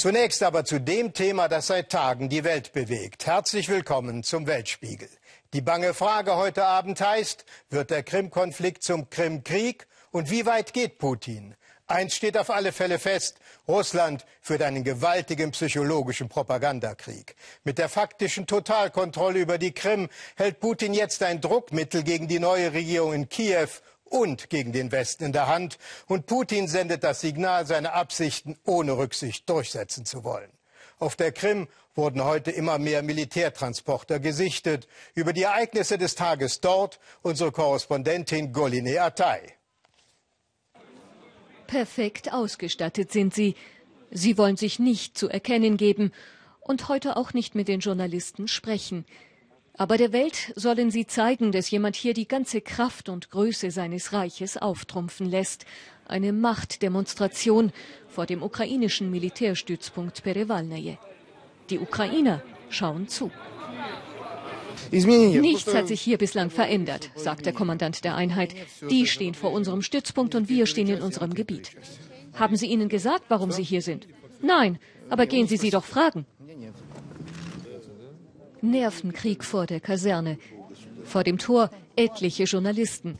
Zunächst 0.00 0.42
aber 0.42 0.64
zu 0.64 0.80
dem 0.80 1.12
Thema, 1.12 1.46
das 1.46 1.66
seit 1.66 1.90
Tagen 1.90 2.30
die 2.30 2.42
Welt 2.42 2.72
bewegt. 2.72 3.26
Herzlich 3.26 3.68
willkommen 3.68 4.22
zum 4.22 4.46
Weltspiegel. 4.46 5.10
Die 5.52 5.60
bange 5.60 5.92
Frage 5.92 6.36
heute 6.36 6.64
Abend 6.64 7.02
heißt, 7.02 7.44
wird 7.68 7.90
der 7.90 8.02
Krim-Konflikt 8.02 8.82
zum 8.82 9.10
Krim-Krieg 9.10 9.86
und 10.10 10.30
wie 10.30 10.46
weit 10.46 10.72
geht 10.72 10.96
Putin? 10.96 11.54
Eins 11.86 12.14
steht 12.14 12.38
auf 12.38 12.48
alle 12.48 12.72
Fälle 12.72 12.98
fest, 12.98 13.40
Russland 13.68 14.24
führt 14.40 14.62
einen 14.62 14.84
gewaltigen 14.84 15.50
psychologischen 15.50 16.30
Propagandakrieg. 16.30 17.36
Mit 17.64 17.76
der 17.76 17.90
faktischen 17.90 18.46
Totalkontrolle 18.46 19.40
über 19.40 19.58
die 19.58 19.72
Krim 19.72 20.08
hält 20.34 20.60
Putin 20.60 20.94
jetzt 20.94 21.22
ein 21.22 21.42
Druckmittel 21.42 22.04
gegen 22.04 22.26
die 22.26 22.38
neue 22.38 22.72
Regierung 22.72 23.12
in 23.12 23.28
Kiew 23.28 23.68
und 24.10 24.50
gegen 24.50 24.72
den 24.72 24.92
Westen 24.92 25.24
in 25.24 25.32
der 25.32 25.48
Hand. 25.48 25.78
Und 26.06 26.26
Putin 26.26 26.68
sendet 26.68 27.02
das 27.02 27.22
Signal, 27.22 27.66
seine 27.66 27.94
Absichten 27.94 28.58
ohne 28.66 28.98
Rücksicht 28.98 29.48
durchsetzen 29.48 30.04
zu 30.04 30.24
wollen. 30.24 30.50
Auf 30.98 31.16
der 31.16 31.32
Krim 31.32 31.68
wurden 31.94 32.22
heute 32.22 32.50
immer 32.50 32.78
mehr 32.78 33.02
Militärtransporter 33.02 34.20
gesichtet. 34.20 34.86
Über 35.14 35.32
die 35.32 35.44
Ereignisse 35.44 35.96
des 35.96 36.14
Tages 36.14 36.60
dort 36.60 37.00
unsere 37.22 37.52
Korrespondentin 37.52 38.52
Goline 38.52 39.00
Atay. 39.00 39.54
Perfekt 41.66 42.32
ausgestattet 42.32 43.12
sind 43.12 43.32
sie. 43.32 43.54
Sie 44.10 44.36
wollen 44.36 44.56
sich 44.56 44.78
nicht 44.78 45.16
zu 45.16 45.28
erkennen 45.28 45.76
geben 45.76 46.12
und 46.60 46.88
heute 46.88 47.16
auch 47.16 47.32
nicht 47.32 47.54
mit 47.54 47.68
den 47.68 47.80
Journalisten 47.80 48.48
sprechen. 48.48 49.06
Aber 49.74 49.96
der 49.96 50.12
Welt 50.12 50.52
sollen 50.56 50.90
sie 50.90 51.06
zeigen, 51.06 51.52
dass 51.52 51.70
jemand 51.70 51.96
hier 51.96 52.12
die 52.12 52.28
ganze 52.28 52.60
Kraft 52.60 53.08
und 53.08 53.30
Größe 53.30 53.70
seines 53.70 54.12
Reiches 54.12 54.56
auftrumpfen 54.56 55.26
lässt. 55.26 55.64
Eine 56.06 56.32
Machtdemonstration 56.32 57.72
vor 58.08 58.26
dem 58.26 58.42
ukrainischen 58.42 59.10
Militärstützpunkt 59.10 60.22
Perevalnaje. 60.22 60.98
Die 61.70 61.78
Ukrainer 61.78 62.42
schauen 62.68 63.08
zu. 63.08 63.30
Nichts 64.90 65.74
hat 65.74 65.88
sich 65.88 66.00
hier 66.00 66.18
bislang 66.18 66.50
verändert, 66.50 67.10
sagt 67.14 67.46
der 67.46 67.52
Kommandant 67.52 68.04
der 68.04 68.16
Einheit. 68.16 68.54
Die 68.88 69.06
stehen 69.06 69.34
vor 69.34 69.52
unserem 69.52 69.82
Stützpunkt 69.82 70.34
und 70.34 70.48
wir 70.48 70.66
stehen 70.66 70.88
in 70.88 71.02
unserem 71.02 71.34
Gebiet. 71.34 71.70
Haben 72.34 72.56
Sie 72.56 72.66
ihnen 72.66 72.88
gesagt, 72.88 73.24
warum 73.28 73.52
Sie 73.52 73.62
hier 73.62 73.82
sind? 73.82 74.06
Nein, 74.42 74.78
aber 75.08 75.26
gehen 75.26 75.46
Sie 75.46 75.56
sie 75.56 75.70
doch 75.70 75.84
fragen. 75.84 76.26
Nervenkrieg 78.62 79.44
vor 79.44 79.66
der 79.66 79.80
Kaserne. 79.80 80.38
Vor 81.04 81.24
dem 81.24 81.38
Tor 81.38 81.70
etliche 81.96 82.44
Journalisten. 82.44 83.18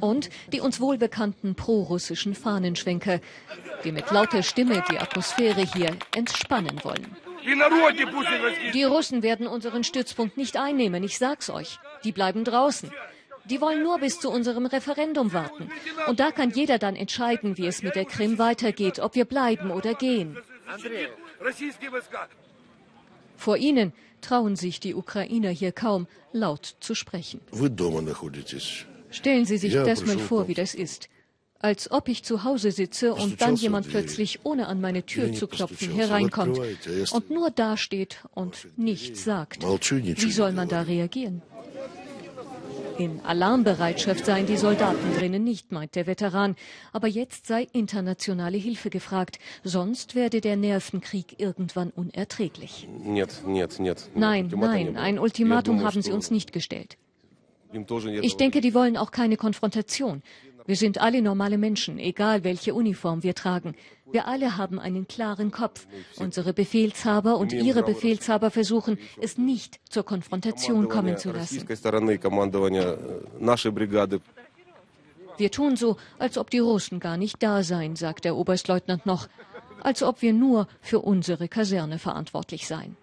Und 0.00 0.30
die 0.52 0.60
uns 0.60 0.80
wohlbekannten 0.80 1.54
prorussischen 1.54 2.34
Fahnenschwenker, 2.34 3.20
die 3.84 3.92
mit 3.92 4.10
lauter 4.10 4.42
Stimme 4.42 4.82
die 4.90 4.98
Atmosphäre 4.98 5.62
hier 5.62 5.96
entspannen 6.14 6.80
wollen. 6.82 7.16
Die 8.74 8.84
Russen 8.84 9.22
werden 9.22 9.46
unseren 9.46 9.84
Stützpunkt 9.84 10.36
nicht 10.36 10.56
einnehmen, 10.56 11.02
ich 11.02 11.18
sag's 11.18 11.50
euch. 11.50 11.78
Die 12.04 12.12
bleiben 12.12 12.44
draußen. 12.44 12.90
Die 13.46 13.60
wollen 13.60 13.82
nur 13.82 13.98
bis 13.98 14.20
zu 14.20 14.30
unserem 14.30 14.66
Referendum 14.66 15.32
warten. 15.32 15.70
Und 16.06 16.20
da 16.20 16.30
kann 16.30 16.50
jeder 16.50 16.78
dann 16.78 16.96
entscheiden, 16.96 17.56
wie 17.56 17.66
es 17.66 17.82
mit 17.82 17.96
der 17.96 18.04
Krim 18.04 18.38
weitergeht, 18.38 18.98
ob 19.00 19.14
wir 19.14 19.24
bleiben 19.24 19.70
oder 19.70 19.94
gehen. 19.94 20.36
Vor 23.40 23.56
ihnen 23.56 23.94
trauen 24.20 24.54
sich 24.54 24.80
die 24.80 24.94
Ukrainer 24.94 25.48
hier 25.48 25.72
kaum, 25.72 26.06
laut 26.34 26.76
zu 26.80 26.94
sprechen. 26.94 27.40
Stellen 29.10 29.44
Sie 29.46 29.56
sich 29.56 29.72
das 29.72 30.04
mal 30.04 30.18
vor, 30.18 30.46
wie 30.46 30.52
das 30.52 30.74
ist. 30.74 31.08
Als 31.58 31.90
ob 31.90 32.08
ich 32.08 32.22
zu 32.22 32.44
Hause 32.44 32.70
sitze 32.70 33.14
und 33.14 33.40
dann 33.40 33.56
jemand 33.56 33.88
plötzlich, 33.88 34.40
ohne 34.44 34.66
an 34.66 34.82
meine 34.82 35.06
Tür 35.06 35.32
zu 35.32 35.46
klopfen, 35.46 35.90
hereinkommt 35.90 36.60
und 37.12 37.30
nur 37.30 37.50
dasteht 37.50 38.18
und 38.34 38.68
nichts 38.76 39.24
sagt. 39.24 39.62
Wie 39.62 40.32
soll 40.32 40.52
man 40.52 40.68
da 40.68 40.82
reagieren? 40.82 41.40
In 43.00 43.22
Alarmbereitschaft 43.22 44.26
seien 44.26 44.44
die 44.44 44.58
Soldaten 44.58 45.14
drinnen 45.16 45.42
nicht, 45.42 45.72
meint 45.72 45.94
der 45.94 46.06
Veteran. 46.06 46.54
Aber 46.92 47.08
jetzt 47.08 47.46
sei 47.46 47.66
internationale 47.72 48.58
Hilfe 48.58 48.90
gefragt. 48.90 49.38
Sonst 49.64 50.14
werde 50.14 50.42
der 50.42 50.56
Nervenkrieg 50.56 51.40
irgendwann 51.40 51.92
unerträglich. 51.92 52.86
Nein, 54.14 54.52
nein, 54.54 54.96
ein 54.98 55.18
Ultimatum 55.18 55.82
haben 55.82 56.02
sie 56.02 56.12
uns 56.12 56.30
nicht 56.30 56.52
gestellt. 56.52 56.98
Ich 58.20 58.36
denke, 58.36 58.60
die 58.60 58.74
wollen 58.74 58.98
auch 58.98 59.12
keine 59.12 59.38
Konfrontation. 59.38 60.22
Wir 60.66 60.76
sind 60.76 61.00
alle 61.00 61.22
normale 61.22 61.56
Menschen, 61.56 61.98
egal 61.98 62.44
welche 62.44 62.74
Uniform 62.74 63.22
wir 63.22 63.34
tragen. 63.34 63.74
Wir 64.12 64.26
alle 64.26 64.56
haben 64.56 64.78
einen 64.78 65.06
klaren 65.06 65.50
Kopf. 65.50 65.86
Unsere 66.16 66.52
Befehlshaber 66.52 67.36
und 67.36 67.52
ihre 67.52 67.82
Befehlshaber 67.82 68.50
versuchen, 68.50 68.98
es 69.20 69.38
nicht 69.38 69.80
zur 69.88 70.04
Konfrontation 70.04 70.88
kommen 70.88 71.16
zu 71.16 71.32
lassen. 71.32 71.68
Wir 75.38 75.50
tun 75.50 75.76
so, 75.76 75.96
als 76.18 76.36
ob 76.38 76.50
die 76.50 76.58
Russen 76.58 77.00
gar 77.00 77.16
nicht 77.16 77.42
da 77.42 77.62
seien, 77.62 77.96
sagt 77.96 78.24
der 78.24 78.36
Oberstleutnant 78.36 79.06
noch, 79.06 79.28
als 79.82 80.02
ob 80.02 80.20
wir 80.20 80.32
nur 80.32 80.66
für 80.82 80.98
unsere 81.00 81.48
Kaserne 81.48 81.98
verantwortlich 81.98 82.66
seien 82.66 82.96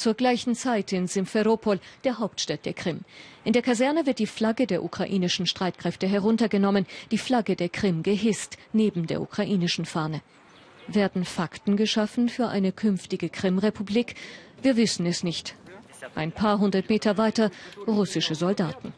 zur 0.00 0.14
gleichen 0.14 0.54
Zeit 0.54 0.92
in 0.92 1.06
Simferopol, 1.06 1.78
der 2.04 2.18
Hauptstadt 2.18 2.64
der 2.64 2.72
Krim. 2.72 3.00
In 3.44 3.52
der 3.52 3.62
Kaserne 3.62 4.06
wird 4.06 4.18
die 4.18 4.26
Flagge 4.26 4.66
der 4.66 4.82
ukrainischen 4.82 5.46
Streitkräfte 5.46 6.06
heruntergenommen, 6.08 6.86
die 7.10 7.18
Flagge 7.18 7.54
der 7.54 7.68
Krim 7.68 8.02
gehisst, 8.02 8.56
neben 8.72 9.06
der 9.06 9.20
ukrainischen 9.20 9.84
Fahne. 9.84 10.22
Werden 10.88 11.24
Fakten 11.24 11.76
geschaffen 11.76 12.28
für 12.28 12.48
eine 12.48 12.72
künftige 12.72 13.28
Krimrepublik? 13.28 14.16
Wir 14.62 14.76
wissen 14.76 15.06
es 15.06 15.22
nicht. 15.22 15.54
Ein 16.14 16.32
paar 16.32 16.58
hundert 16.58 16.88
Meter 16.88 17.18
weiter 17.18 17.50
russische 17.86 18.34
Soldaten. 18.34 18.92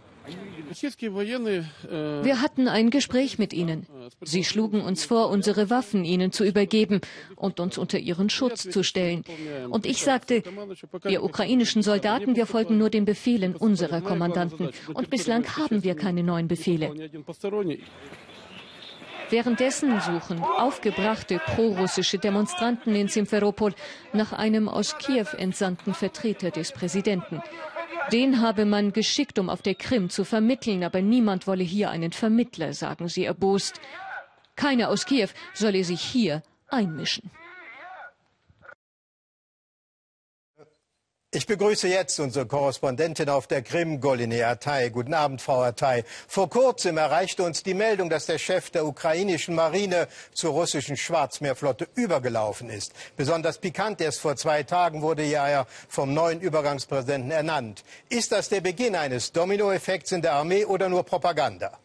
Wir 0.72 2.41
hatten 2.41 2.69
ein 2.69 2.91
Gespräch 2.91 3.38
mit 3.38 3.53
ihnen. 3.53 3.87
Sie 4.22 4.44
schlugen 4.44 4.81
uns 4.81 5.05
vor, 5.05 5.28
unsere 5.28 5.71
Waffen 5.71 6.05
ihnen 6.05 6.33
zu 6.33 6.44
übergeben 6.44 7.00
und 7.37 7.60
uns 7.60 7.78
unter 7.78 7.99
ihren 7.99 8.31
Schutz 8.31 8.69
zu 8.69 8.83
stellen. 8.83 9.25
Und 9.71 9.87
ich 9.87 10.03
sagte, 10.03 10.43
wir 11.03 11.22
ukrainischen 11.22 11.83
Soldaten, 11.83 12.37
wir 12.37 12.47
folgen 12.47 12.78
nur 12.78 12.91
den 12.91 13.05
Befehlen 13.05 13.55
unserer 13.56 14.00
Kommandanten. 14.00 14.71
Und 14.94 15.10
bislang 15.10 15.56
haben 15.56 15.84
wir 15.84 15.94
keine 15.94 16.22
neuen 16.22 16.49
Befehle. 16.49 16.93
Währenddessen 19.33 19.99
suchen 20.00 20.43
aufgebrachte 20.43 21.41
prorussische 21.54 22.19
Demonstranten 22.19 22.94
in 22.94 23.09
Simferopol 23.09 23.72
nach 24.12 24.34
einem 24.34 24.69
aus 24.69 24.99
Kiew 24.99 25.27
entsandten 25.39 25.94
Vertreter 25.94 26.50
des 26.50 26.71
Präsidenten. 26.72 27.41
Den 28.11 28.41
habe 28.41 28.65
man 28.65 28.93
geschickt, 28.93 29.39
um 29.39 29.49
auf 29.49 29.63
der 29.63 29.75
Krim 29.75 30.11
zu 30.11 30.25
vermitteln, 30.25 30.83
aber 30.85 31.01
niemand 31.01 31.47
wolle 31.47 31.63
hier 31.63 31.91
einen 31.91 32.13
Vermittler, 32.13 32.73
sagen 32.73 33.09
sie 33.09 33.25
erbost. 33.25 33.81
Keiner 34.57 34.89
aus 34.89 35.07
Kiew 35.07 35.29
solle 35.55 35.85
sich 35.85 36.03
hier 36.03 36.43
einmischen. 36.69 37.31
Ich 41.34 41.47
begrüße 41.47 41.88
jetzt 41.88 42.20
unsere 42.20 42.44
Korrespondentin 42.44 43.31
auf 43.31 43.47
der 43.47 43.62
Krim, 43.62 44.03
Goline 44.03 44.47
Atay. 44.47 44.91
Guten 44.91 45.15
Abend, 45.15 45.41
Frau 45.41 45.62
Atay. 45.62 46.04
Vor 46.28 46.50
kurzem 46.50 46.98
erreichte 46.98 47.43
uns 47.43 47.62
die 47.62 47.72
Meldung, 47.72 48.10
dass 48.10 48.26
der 48.26 48.37
Chef 48.37 48.69
der 48.69 48.84
ukrainischen 48.84 49.54
Marine 49.54 50.09
zur 50.34 50.53
russischen 50.53 50.98
Schwarzmeerflotte 50.98 51.88
übergelaufen 51.94 52.69
ist. 52.69 52.92
Besonders 53.16 53.56
pikant, 53.56 54.03
erst 54.03 54.21
vor 54.21 54.37
zwei 54.37 54.62
Tagen 54.62 55.00
wurde 55.00 55.22
er 55.22 55.66
vom 55.88 56.12
neuen 56.12 56.38
Übergangspräsidenten 56.38 57.31
ernannt. 57.31 57.82
Ist 58.10 58.32
das 58.32 58.50
der 58.50 58.60
Beginn 58.60 58.94
eines 58.94 59.32
Dominoeffekts 59.32 60.12
in 60.12 60.21
der 60.21 60.34
Armee 60.34 60.66
oder 60.66 60.91
nur 60.91 61.03
Propaganda? 61.03 61.78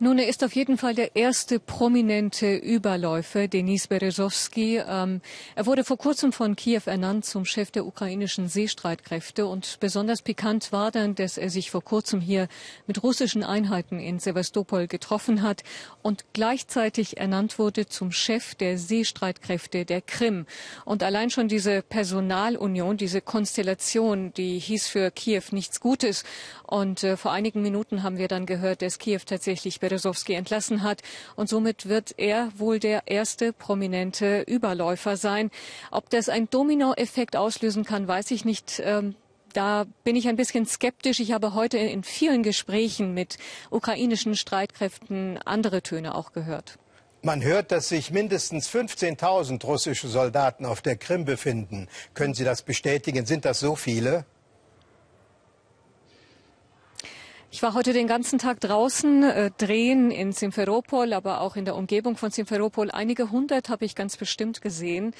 Nun, 0.00 0.20
er 0.20 0.28
ist 0.28 0.44
auf 0.44 0.54
jeden 0.54 0.78
Fall 0.78 0.94
der 0.94 1.16
erste 1.16 1.58
prominente 1.58 2.54
Überläufer, 2.54 3.48
Denis 3.48 3.88
Berezowski. 3.88 4.80
Ähm, 4.88 5.20
er 5.56 5.66
wurde 5.66 5.82
vor 5.82 5.98
kurzem 5.98 6.32
von 6.32 6.54
Kiew 6.54 6.82
ernannt 6.86 7.24
zum 7.24 7.44
Chef 7.44 7.72
der 7.72 7.84
ukrainischen 7.84 8.46
Seestreitkräfte 8.46 9.48
und 9.48 9.78
besonders 9.80 10.22
pikant 10.22 10.70
war 10.70 10.92
dann, 10.92 11.16
dass 11.16 11.36
er 11.36 11.50
sich 11.50 11.72
vor 11.72 11.82
kurzem 11.82 12.20
hier 12.20 12.46
mit 12.86 13.02
russischen 13.02 13.42
Einheiten 13.42 13.98
in 13.98 14.20
Sevastopol 14.20 14.86
getroffen 14.86 15.42
hat 15.42 15.64
und 16.00 16.24
gleichzeitig 16.32 17.16
ernannt 17.16 17.58
wurde 17.58 17.86
zum 17.86 18.12
Chef 18.12 18.54
der 18.54 18.78
Seestreitkräfte 18.78 19.84
der 19.84 20.00
Krim. 20.00 20.46
Und 20.84 21.02
allein 21.02 21.30
schon 21.30 21.48
diese 21.48 21.82
Personalunion, 21.82 22.98
diese 22.98 23.20
Konstellation, 23.20 24.32
die 24.34 24.60
hieß 24.60 24.86
für 24.86 25.10
Kiew 25.10 25.42
nichts 25.50 25.80
Gutes. 25.80 26.22
Und 26.62 27.02
äh, 27.02 27.16
vor 27.16 27.32
einigen 27.32 27.62
Minuten 27.62 28.04
haben 28.04 28.18
wir 28.18 28.28
dann 28.28 28.46
gehört, 28.46 28.82
dass 28.82 29.00
Kiew 29.00 29.22
tatsächlich 29.26 29.80
Berezowski 29.88 30.34
entlassen 30.34 30.82
hat. 30.82 31.02
Und 31.36 31.48
somit 31.48 31.88
wird 31.88 32.14
er 32.18 32.50
wohl 32.56 32.78
der 32.78 33.02
erste 33.06 33.52
prominente 33.52 34.42
Überläufer 34.42 35.16
sein. 35.16 35.50
Ob 35.90 36.10
das 36.10 36.28
ein 36.28 36.50
Dominoeffekt 36.50 37.36
auslösen 37.36 37.84
kann, 37.84 38.06
weiß 38.06 38.30
ich 38.30 38.44
nicht. 38.44 38.80
Ähm, 38.84 39.14
da 39.54 39.86
bin 40.04 40.14
ich 40.14 40.28
ein 40.28 40.36
bisschen 40.36 40.66
skeptisch. 40.66 41.20
Ich 41.20 41.32
habe 41.32 41.54
heute 41.54 41.78
in 41.78 42.02
vielen 42.02 42.42
Gesprächen 42.42 43.14
mit 43.14 43.38
ukrainischen 43.70 44.36
Streitkräften 44.36 45.38
andere 45.38 45.82
Töne 45.82 46.14
auch 46.14 46.32
gehört. 46.32 46.78
Man 47.22 47.42
hört, 47.42 47.72
dass 47.72 47.88
sich 47.88 48.12
mindestens 48.12 48.68
15.000 48.70 49.64
russische 49.64 50.06
Soldaten 50.06 50.64
auf 50.64 50.82
der 50.82 50.96
Krim 50.96 51.24
befinden. 51.24 51.88
Können 52.14 52.34
Sie 52.34 52.44
das 52.44 52.62
bestätigen? 52.62 53.26
Sind 53.26 53.44
das 53.44 53.58
so 53.58 53.74
viele? 53.74 54.24
Ich 57.50 57.62
war 57.62 57.72
heute 57.72 57.94
den 57.94 58.06
ganzen 58.06 58.38
Tag 58.38 58.60
draußen 58.60 59.22
äh, 59.22 59.50
drehen 59.56 60.10
in 60.10 60.32
Simferopol, 60.32 61.14
aber 61.14 61.40
auch 61.40 61.56
in 61.56 61.64
der 61.64 61.76
Umgebung 61.76 62.18
von 62.18 62.30
Simferopol. 62.30 62.90
Einige 62.90 63.30
hundert 63.30 63.70
habe 63.70 63.86
ich 63.86 63.94
ganz 63.94 64.18
bestimmt 64.18 64.60
gesehen. 64.60 65.14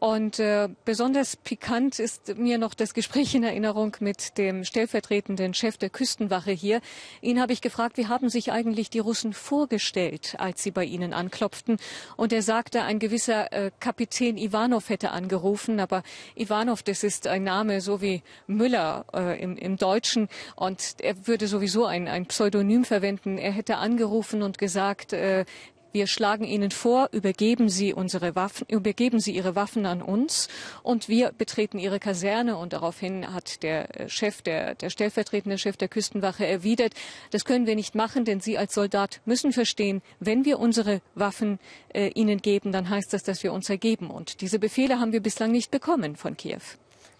Und 0.00 0.38
äh, 0.38 0.68
besonders 0.84 1.34
pikant 1.34 1.98
ist 1.98 2.36
mir 2.38 2.58
noch 2.58 2.74
das 2.74 2.94
Gespräch 2.94 3.34
in 3.34 3.42
Erinnerung 3.42 3.96
mit 3.98 4.38
dem 4.38 4.64
stellvertretenden 4.64 5.54
Chef 5.54 5.76
der 5.76 5.90
Küstenwache 5.90 6.52
hier. 6.52 6.80
Ihn 7.20 7.40
habe 7.40 7.52
ich 7.52 7.60
gefragt, 7.60 7.96
wie 7.96 8.06
haben 8.06 8.28
sich 8.28 8.52
eigentlich 8.52 8.90
die 8.90 9.00
Russen 9.00 9.32
vorgestellt, 9.32 10.36
als 10.38 10.62
sie 10.62 10.70
bei 10.70 10.84
ihnen 10.84 11.12
anklopften. 11.12 11.78
Und 12.16 12.32
er 12.32 12.42
sagte, 12.42 12.82
ein 12.82 13.00
gewisser 13.00 13.52
äh, 13.52 13.72
Kapitän 13.80 14.36
Ivanov 14.36 14.88
hätte 14.88 15.10
angerufen. 15.10 15.80
Aber 15.80 16.04
Ivanov, 16.36 16.84
das 16.84 17.02
ist 17.02 17.26
ein 17.26 17.42
Name 17.42 17.80
so 17.80 18.00
wie 18.00 18.22
Müller 18.46 19.04
äh, 19.12 19.42
im, 19.42 19.56
im 19.56 19.76
Deutschen. 19.76 20.28
Und 20.54 20.96
er 21.00 21.26
würde 21.26 21.48
sowieso 21.48 21.67
ein, 21.86 22.08
ein 22.08 22.26
Pseudonym 22.26 22.84
verwenden. 22.84 23.38
Er 23.38 23.52
hätte 23.52 23.76
angerufen 23.76 24.42
und 24.42 24.58
gesagt, 24.58 25.12
äh, 25.12 25.44
wir 25.92 26.06
schlagen 26.06 26.44
Ihnen 26.44 26.70
vor, 26.70 27.08
übergeben 27.12 27.68
Sie 27.68 27.94
unsere 27.94 28.36
Waffen, 28.36 28.66
übergeben 28.68 29.20
Sie 29.20 29.34
Ihre 29.34 29.56
Waffen 29.56 29.86
an 29.86 30.02
uns 30.02 30.48
und 30.82 31.08
wir 31.08 31.32
betreten 31.32 31.78
Ihre 31.78 31.98
Kaserne. 31.98 32.56
Und 32.56 32.72
daraufhin 32.72 33.32
hat 33.32 33.62
der 33.62 34.00
äh, 34.00 34.08
Chef, 34.08 34.42
der, 34.42 34.74
der 34.74 34.90
stellvertretende 34.90 35.58
Chef 35.58 35.76
der 35.76 35.88
Küstenwache 35.88 36.46
erwidert, 36.46 36.92
das 37.30 37.44
können 37.44 37.66
wir 37.66 37.74
nicht 37.74 37.94
machen, 37.94 38.24
denn 38.24 38.40
Sie 38.40 38.58
als 38.58 38.74
Soldat 38.74 39.20
müssen 39.24 39.52
verstehen, 39.52 40.02
wenn 40.20 40.44
wir 40.44 40.58
unsere 40.58 41.00
Waffen 41.14 41.58
äh, 41.94 42.08
Ihnen 42.08 42.42
geben, 42.42 42.70
dann 42.70 42.90
heißt 42.90 43.12
das, 43.12 43.22
dass 43.22 43.42
wir 43.42 43.52
uns 43.52 43.70
ergeben. 43.70 44.10
Und 44.10 44.40
diese 44.40 44.58
Befehle 44.58 45.00
haben 45.00 45.12
wir 45.12 45.20
bislang 45.20 45.50
nicht 45.50 45.70
bekommen 45.70 46.16
von 46.16 46.36
Kiew. 46.36 46.60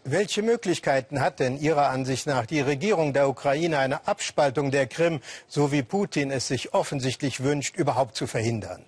Welche 0.04 0.42
Möglichkeiten 0.42 1.20
hat 1.20 1.40
denn 1.40 1.58
Ihrer 1.58 1.90
Ansicht 1.90 2.26
nach 2.26 2.46
die 2.46 2.60
Regierung 2.60 3.12
der 3.12 3.28
Ukraine, 3.28 3.78
eine 3.78 4.06
Abspaltung 4.06 4.70
der 4.70 4.86
Krim, 4.86 5.20
so 5.48 5.70
wie 5.72 5.82
Putin 5.82 6.30
es 6.30 6.48
sich 6.48 6.72
offensichtlich 6.72 7.42
wünscht, 7.42 7.76
überhaupt 7.76 8.16
zu 8.16 8.26
verhindern? 8.26 8.84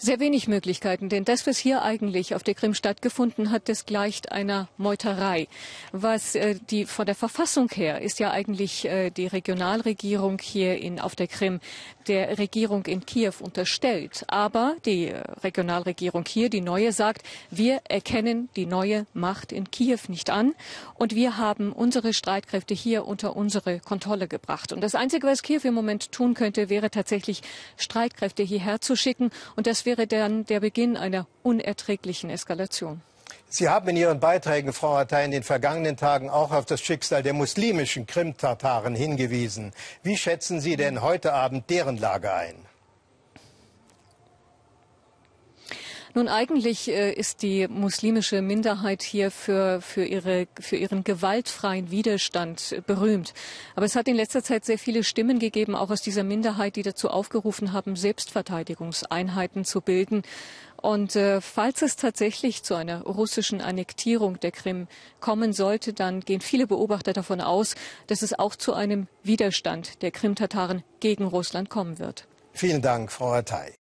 Sehr 0.00 0.20
wenig 0.20 0.46
Möglichkeiten, 0.46 1.08
denn 1.08 1.24
das, 1.24 1.44
was 1.48 1.58
hier 1.58 1.82
eigentlich 1.82 2.36
auf 2.36 2.44
der 2.44 2.54
Krim 2.54 2.72
stattgefunden 2.72 3.50
hat, 3.50 3.68
das 3.68 3.84
gleicht 3.84 4.30
einer 4.30 4.68
Meuterei. 4.76 5.48
Was 5.90 6.36
äh, 6.36 6.54
die 6.70 6.86
von 6.86 7.04
der 7.04 7.16
Verfassung 7.16 7.68
her 7.74 8.00
ist 8.00 8.20
ja 8.20 8.30
eigentlich 8.30 8.84
äh, 8.84 9.10
die 9.10 9.26
Regionalregierung 9.26 10.38
hier 10.40 10.78
in, 10.78 11.00
auf 11.00 11.16
der 11.16 11.26
Krim 11.26 11.58
der 12.06 12.38
Regierung 12.38 12.86
in 12.86 13.06
Kiew 13.06 13.32
unterstellt. 13.40 14.24
Aber 14.28 14.76
die 14.84 15.08
äh, 15.08 15.20
Regionalregierung 15.42 16.24
hier, 16.28 16.48
die 16.48 16.60
neue, 16.60 16.92
sagt, 16.92 17.24
wir 17.50 17.80
erkennen 17.88 18.50
die 18.54 18.66
neue 18.66 19.04
Macht 19.14 19.50
in 19.50 19.68
Kiew 19.68 19.98
nicht 20.06 20.30
an 20.30 20.54
und 20.94 21.16
wir 21.16 21.38
haben 21.38 21.72
unsere 21.72 22.14
Streitkräfte 22.14 22.72
hier 22.72 23.04
unter 23.04 23.34
unsere 23.34 23.80
Kontrolle 23.80 24.28
gebracht. 24.28 24.72
Und 24.72 24.80
das 24.80 24.94
Einzige, 24.94 25.26
was 25.26 25.42
Kiew 25.42 25.62
im 25.64 25.74
Moment 25.74 26.12
tun 26.12 26.34
könnte, 26.34 26.68
wäre 26.68 26.92
tatsächlich 26.92 27.42
Streitkräfte 27.76 28.44
hierher 28.44 28.80
zu 28.80 28.94
schicken 28.94 29.32
und 29.56 29.66
das 29.66 29.87
wäre 29.88 30.06
dann 30.06 30.44
der 30.44 30.60
Beginn 30.60 30.98
einer 30.98 31.26
unerträglichen 31.42 32.28
Eskalation. 32.28 33.00
Sie 33.48 33.70
haben 33.70 33.88
in 33.88 33.96
Ihren 33.96 34.20
Beiträgen, 34.20 34.74
Frau 34.74 34.96
Ratay, 34.96 35.24
in 35.24 35.30
den 35.30 35.42
vergangenen 35.42 35.96
Tagen 35.96 36.28
auch 36.28 36.52
auf 36.52 36.66
das 36.66 36.82
Schicksal 36.82 37.22
der 37.22 37.32
muslimischen 37.32 38.06
Krim-Tataren 38.06 38.94
hingewiesen. 38.94 39.72
Wie 40.02 40.18
schätzen 40.18 40.60
Sie 40.60 40.76
denn 40.76 41.00
heute 41.00 41.32
Abend 41.32 41.70
deren 41.70 41.96
Lage 41.96 42.34
ein? 42.34 42.67
Nun, 46.14 46.28
eigentlich 46.28 46.88
äh, 46.88 47.12
ist 47.12 47.42
die 47.42 47.68
muslimische 47.68 48.40
Minderheit 48.42 49.02
hier 49.02 49.30
für, 49.30 49.80
für, 49.80 50.04
ihre, 50.04 50.48
für 50.58 50.76
ihren 50.76 51.04
gewaltfreien 51.04 51.90
Widerstand 51.90 52.72
äh, 52.72 52.80
berühmt. 52.80 53.34
Aber 53.76 53.86
es 53.86 53.94
hat 53.94 54.08
in 54.08 54.16
letzter 54.16 54.42
Zeit 54.42 54.64
sehr 54.64 54.78
viele 54.78 55.04
Stimmen 55.04 55.38
gegeben, 55.38 55.74
auch 55.74 55.90
aus 55.90 56.02
dieser 56.02 56.24
Minderheit, 56.24 56.76
die 56.76 56.82
dazu 56.82 57.10
aufgerufen 57.10 57.72
haben, 57.72 57.96
Selbstverteidigungseinheiten 57.96 59.64
zu 59.64 59.80
bilden. 59.80 60.22
Und 60.80 61.16
äh, 61.16 61.40
falls 61.40 61.82
es 61.82 61.96
tatsächlich 61.96 62.62
zu 62.62 62.74
einer 62.74 63.02
russischen 63.02 63.60
Annektierung 63.60 64.38
der 64.40 64.52
Krim 64.52 64.86
kommen 65.20 65.52
sollte, 65.52 65.92
dann 65.92 66.20
gehen 66.20 66.40
viele 66.40 66.66
Beobachter 66.66 67.12
davon 67.12 67.40
aus, 67.40 67.74
dass 68.06 68.22
es 68.22 68.38
auch 68.38 68.54
zu 68.54 68.74
einem 68.74 69.08
Widerstand 69.22 70.02
der 70.02 70.12
Krim-Tataren 70.12 70.84
gegen 71.00 71.24
Russland 71.24 71.68
kommen 71.68 71.98
wird. 71.98 72.28
Vielen 72.52 72.80
Dank, 72.80 73.10
Frau 73.12 73.32
Ratay. 73.32 73.77